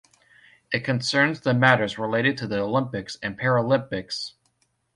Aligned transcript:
It 0.73 0.83
concerns 0.83 1.41
the 1.41 1.53
matters 1.53 1.99
related 1.99 2.35
to 2.39 2.47
the 2.47 2.59
Olympics 2.59 3.17
and 3.21 3.37
Paralympics. 3.39 4.31